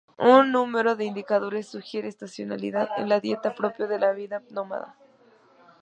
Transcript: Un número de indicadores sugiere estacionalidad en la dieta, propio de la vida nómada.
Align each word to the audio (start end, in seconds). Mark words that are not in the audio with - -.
Un 0.35 0.51
número 0.51 0.95
de 0.95 1.05
indicadores 1.05 1.67
sugiere 1.67 2.07
estacionalidad 2.07 2.89
en 2.97 3.07
la 3.07 3.19
dieta, 3.19 3.53
propio 3.53 3.87
de 3.87 3.99
la 3.99 4.13
vida 4.13 4.41
nómada. 4.49 4.95